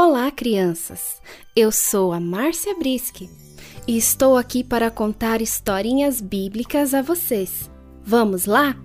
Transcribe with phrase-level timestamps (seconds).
[0.00, 1.20] Olá, crianças!
[1.56, 3.28] Eu sou a Márcia Brisque
[3.84, 7.68] e estou aqui para contar historinhas bíblicas a vocês.
[8.04, 8.76] Vamos lá?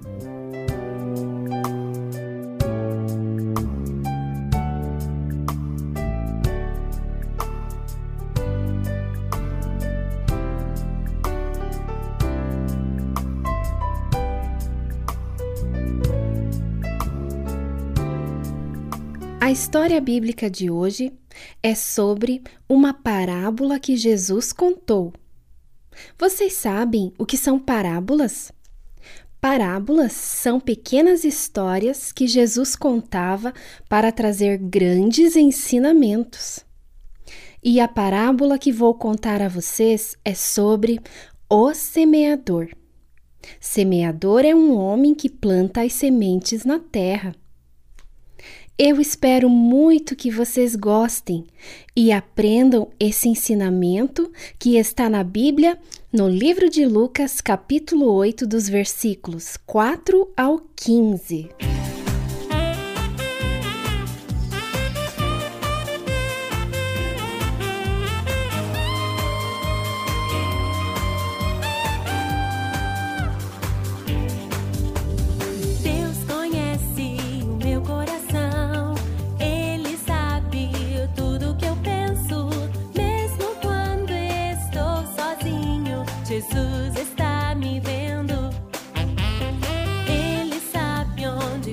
[19.54, 21.14] História bíblica de hoje
[21.62, 25.14] é sobre uma parábola que Jesus contou.
[26.18, 28.52] Vocês sabem o que são parábolas?
[29.40, 33.54] Parábolas são pequenas histórias que Jesus contava
[33.88, 36.62] para trazer grandes ensinamentos.
[37.64, 41.00] E a parábola que vou contar a vocês é sobre
[41.48, 42.70] o semeador.
[43.60, 47.36] Semeador é um homem que planta as sementes na terra.
[48.78, 51.46] Eu espero muito que vocês gostem
[51.96, 55.78] e aprendam esse ensinamento que está na Bíblia,
[56.12, 61.50] no livro de Lucas, capítulo 8, dos versículos 4 ao 15.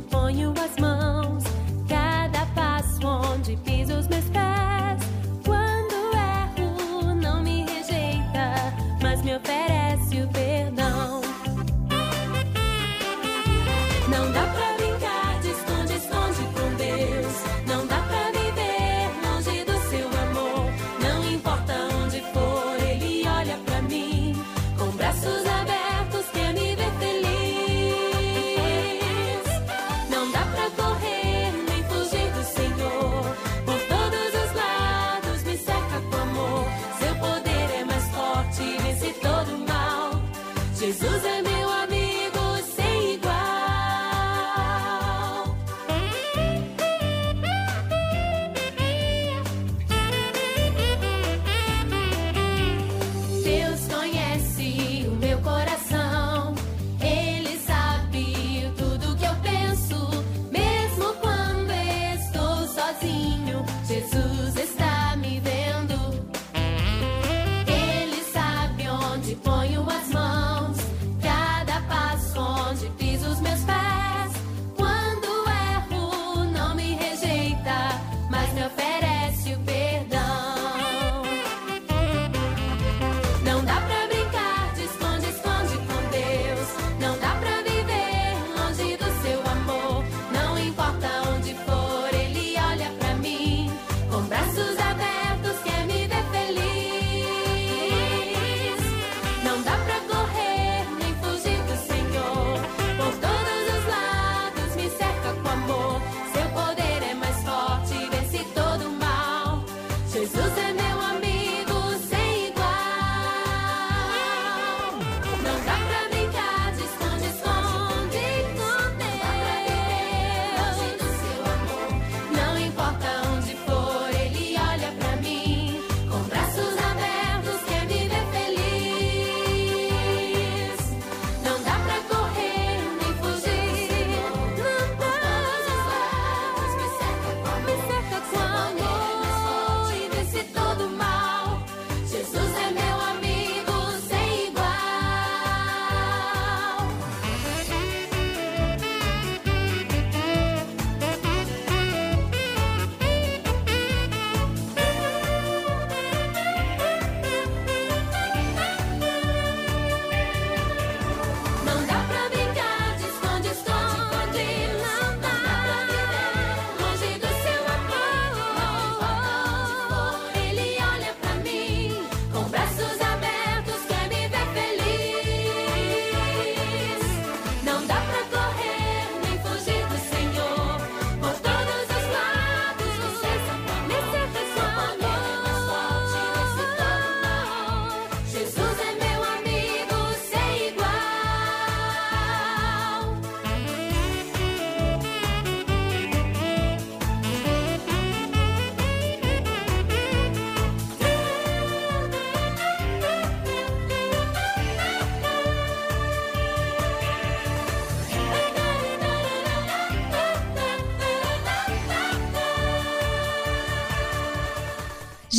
[0.01, 1.45] Onde ponho as mãos,
[1.87, 4.80] cada passo onde piso os meus pés.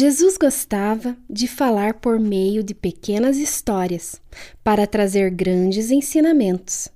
[0.02, 4.20] Jesus gostava de falar por meio de pequenas histórias
[4.64, 6.90] para trazer grandes ensinamentos.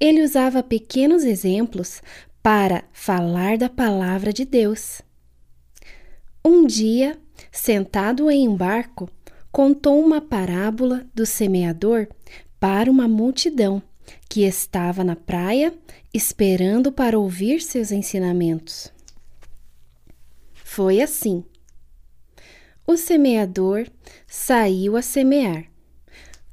[0.00, 2.02] Ele usava pequenos exemplos
[2.42, 5.02] para falar da palavra de Deus.
[6.44, 7.16] Um dia,
[7.52, 9.08] sentado em um barco,
[9.52, 12.08] contou uma parábola do semeador
[12.58, 13.80] para uma multidão
[14.28, 15.72] que estava na praia
[16.12, 18.92] esperando para ouvir seus ensinamentos.
[20.64, 21.44] Foi assim.
[22.92, 23.86] O semeador
[24.26, 25.64] saiu a semear.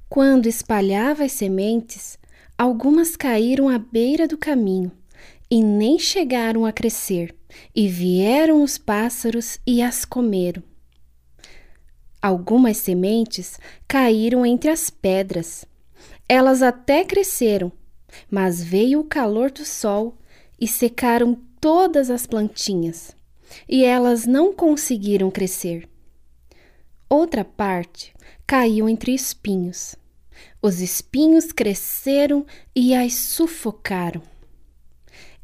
[0.08, 2.18] Quando espalhava as sementes,
[2.58, 4.90] algumas caíram à beira do caminho
[5.52, 7.36] e nem chegaram a crescer,
[7.76, 10.64] e vieram os pássaros e as comeram.
[12.22, 15.66] Algumas sementes caíram entre as pedras.
[16.30, 17.70] Elas até cresceram,
[18.32, 20.18] mas veio o calor do sol
[20.58, 23.14] e secaram todas as plantinhas,
[23.68, 25.86] e elas não conseguiram crescer.
[27.10, 28.14] Outra parte
[28.46, 29.96] caiu entre espinhos.
[30.62, 32.46] Os espinhos cresceram
[32.76, 34.22] e as sufocaram.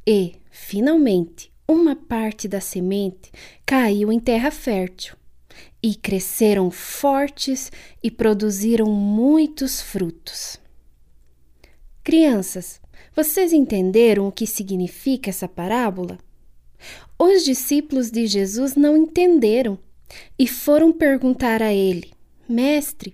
[0.05, 3.31] E, finalmente, uma parte da semente
[3.65, 5.15] caiu em terra fértil
[5.81, 7.71] e cresceram fortes
[8.03, 10.59] e produziram muitos frutos.
[12.03, 12.79] Crianças,
[13.15, 16.19] vocês entenderam o que significa essa parábola?
[17.17, 19.79] Os discípulos de Jesus não entenderam
[20.37, 22.11] e foram perguntar a ele:
[22.47, 23.13] Mestre,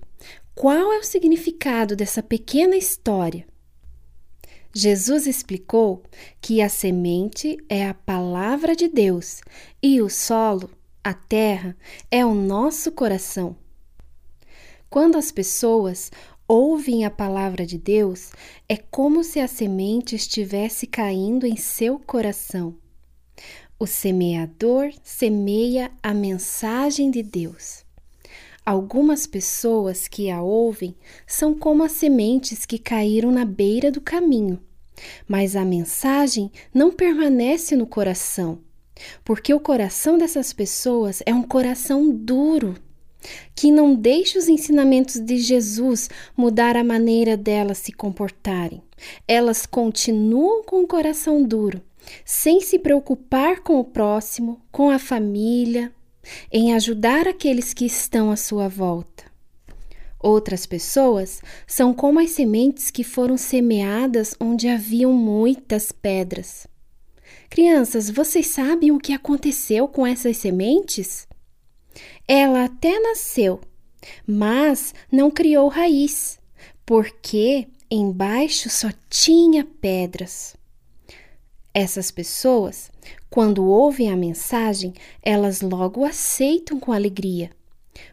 [0.54, 3.46] qual é o significado dessa pequena história?
[4.74, 6.02] Jesus explicou
[6.40, 9.42] que a semente é a palavra de Deus
[9.84, 10.70] e o solo,
[11.04, 11.76] a terra,
[12.10, 13.56] é o nosso coração.
[14.90, 16.12] Quando as pessoas
[16.48, 18.32] ouvem a palavra de Deus,
[18.68, 22.76] é como se a semente estivesse caindo em seu coração.
[23.82, 27.84] O semeador semeia a mensagem de Deus.
[28.64, 30.96] Algumas pessoas que a ouvem
[31.26, 34.62] são como as sementes que caíram na beira do caminho,
[35.28, 38.60] mas a mensagem não permanece no coração,
[39.26, 42.76] porque o coração dessas pessoas é um coração duro,
[43.56, 46.08] que não deixa os ensinamentos de Jesus
[46.38, 48.84] mudar a maneira delas se comportarem.
[49.28, 51.82] Elas continuam com o coração duro
[52.26, 55.92] sem se preocupar com o próximo, com a família,
[56.52, 59.32] em ajudar aqueles que estão à sua volta.
[60.20, 66.68] Outras pessoas são como as sementes que foram semeadas onde haviam muitas pedras.
[67.50, 71.28] Crianças, vocês sabem o que aconteceu com essas sementes?
[72.28, 73.60] Ela até nasceu,
[74.26, 76.40] mas não criou raiz,
[76.86, 80.56] porque embaixo só tinha pedras.
[81.74, 82.92] Essas pessoas,
[83.30, 87.50] quando ouvem a mensagem, elas logo aceitam com alegria.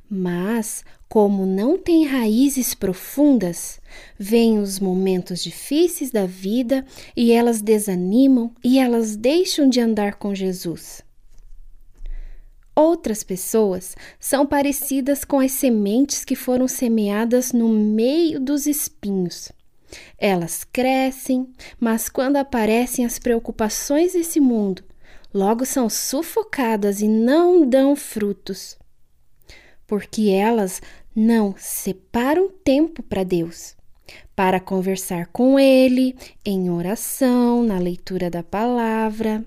[0.08, 3.80] Mas, como não têm raízes profundas,
[4.18, 6.86] vêm os momentos difíceis da vida
[7.16, 11.02] e elas desanimam e elas deixam de andar com Jesus.
[12.76, 19.50] Outras pessoas são parecidas com as sementes que foram semeadas no meio dos espinhos.
[20.18, 24.82] Elas crescem, mas quando aparecem as preocupações desse mundo,
[25.32, 28.78] logo são sufocadas e não dão frutos.
[29.86, 30.82] Porque elas
[31.14, 33.74] não separam tempo para Deus,
[34.36, 39.44] para conversar com Ele em oração, na leitura da palavra.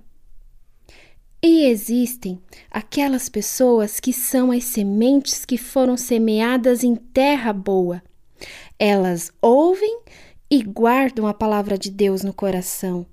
[1.43, 8.03] E existem aquelas pessoas que são as sementes que foram semeadas em terra boa.
[8.77, 10.01] Elas ouvem
[10.51, 13.05] e guardam a palavra de Deus no coração.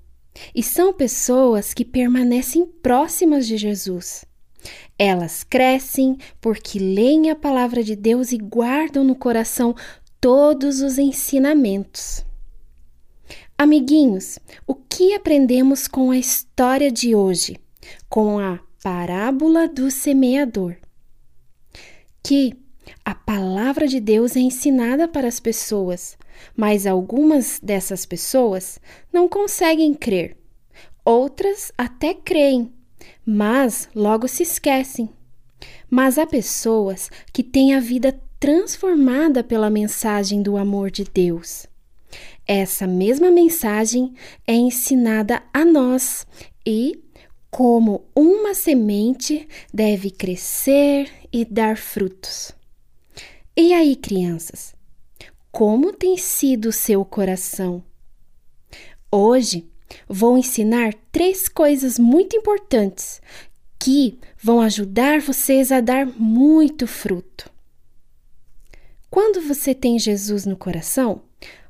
[0.53, 4.25] E são pessoas que permanecem próximas de Jesus.
[4.97, 9.73] Elas crescem porque leem a palavra de Deus e guardam no coração
[10.19, 12.25] todos os ensinamentos.
[13.57, 17.57] Amiguinhos, o que aprendemos com a história de hoje,
[18.09, 20.75] com a parábola do semeador?
[22.21, 22.53] Que
[23.05, 26.17] a palavra de Deus é ensinada para as pessoas,
[26.55, 28.79] mas algumas dessas pessoas
[29.11, 30.37] não conseguem crer.
[31.03, 32.71] Outras até creem,
[33.25, 35.09] mas logo se esquecem.
[35.89, 41.67] Mas há pessoas que têm a vida transformada pela mensagem do amor de Deus.
[42.47, 44.13] Essa mesma mensagem
[44.47, 46.25] é ensinada a nós
[46.65, 46.99] e,
[47.51, 52.51] como uma semente, deve crescer e dar frutos.
[53.55, 54.78] E aí, crianças?
[55.51, 57.83] Como tem sido o seu coração?
[59.11, 59.67] Hoje
[60.07, 63.19] vou ensinar três coisas muito importantes
[63.79, 67.49] que vão ajudar vocês a dar muito fruto.
[69.09, 71.23] Quando você tem Jesus no coração,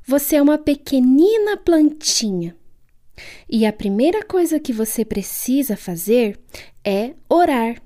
[0.04, 2.54] você é uma pequenina plantinha.
[3.48, 6.38] E a primeira coisa que você precisa fazer
[6.84, 7.82] é orar.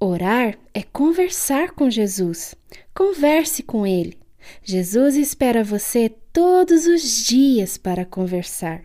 [0.00, 2.56] Orar é conversar com Jesus.
[2.92, 4.18] Converse com Ele.
[4.62, 8.82] Jesus espera você todos os dias para conversar.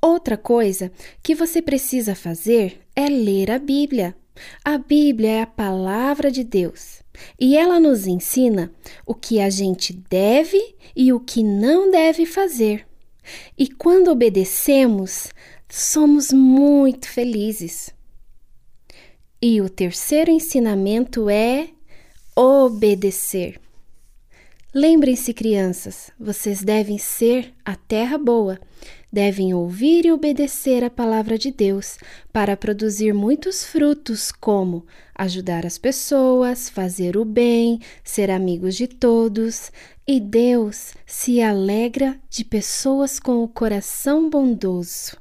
[0.00, 0.90] Outra coisa
[1.22, 4.16] que você precisa fazer é ler a Bíblia.
[4.64, 7.02] A Bíblia é a palavra de Deus
[7.38, 8.72] e ela nos ensina
[9.06, 12.86] o que a gente deve e o que não deve fazer.
[13.56, 15.28] E quando obedecemos,
[15.68, 17.94] somos muito felizes.
[19.40, 21.68] E o terceiro ensinamento é
[22.34, 23.61] obedecer.
[24.74, 28.58] Lembrem-se, crianças, vocês devem ser a terra boa,
[29.12, 31.98] devem ouvir e obedecer a palavra de Deus
[32.32, 39.70] para produzir muitos frutos, como ajudar as pessoas, fazer o bem, ser amigos de todos.
[40.08, 45.18] E Deus se alegra de pessoas com o coração bondoso.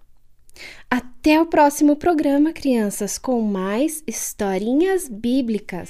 [0.89, 5.89] Até o próximo programa, crianças, com mais historinhas bíblicas.